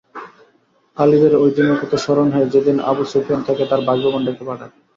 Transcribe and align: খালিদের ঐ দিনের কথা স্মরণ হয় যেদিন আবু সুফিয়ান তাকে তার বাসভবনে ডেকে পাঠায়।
খালিদের 0.97 1.33
ঐ 1.35 1.55
দিনের 1.55 1.77
কথা 1.81 1.97
স্মরণ 1.97 2.27
হয় 2.31 2.47
যেদিন 2.53 2.77
আবু 2.89 3.03
সুফিয়ান 3.11 3.41
তাকে 3.43 3.63
তার 3.69 3.81
বাসভবনে 3.87 4.25
ডেকে 4.27 4.43
পাঠায়। 4.47 4.73